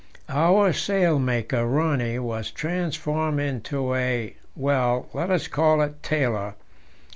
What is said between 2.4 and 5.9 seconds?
transformed into a well, let us call